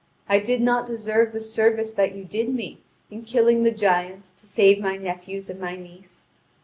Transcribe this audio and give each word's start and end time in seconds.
I 0.27 0.39
did 0.39 0.61
not 0.61 0.87
deserve 0.87 1.31
the 1.31 1.39
service 1.39 1.93
that 1.93 2.15
you 2.15 2.25
did 2.25 2.51
me 2.51 2.79
in 3.11 3.21
killing 3.21 3.61
the 3.61 3.69
giant 3.69 4.33
to 4.37 4.47
save 4.47 4.79
my 4.81 4.97
nephews 4.97 5.47
and 5.47 5.59
my 5.59 5.75
niece. 5.75 6.25